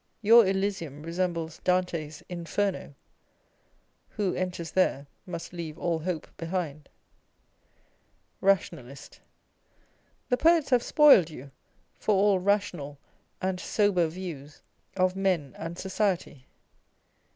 Your 0.23 0.47
Elysium 0.47 1.03
resembles 1.03 1.59
Dante's 1.59 2.23
Inferno 2.27 2.81
â€"" 2.87 2.93
Who 4.15 4.33
enters 4.33 4.71
there 4.71 5.05
must 5.27 5.53
leave 5.53 5.77
all 5.77 5.99
hope 5.99 6.27
behind!" 6.37 6.89
nationalist. 8.41 9.21
The 10.29 10.37
poets 10.37 10.71
have 10.71 10.81
spoiled 10.81 11.29
you 11.29 11.51
for 11.99 12.15
all 12.15 12.39
rational 12.39 12.97
and 13.43 13.59
sober 13.59 14.07
views 14.07 14.63
of 14.97 15.15
men 15.15 15.53
and 15.55 15.77
society. 15.77 16.47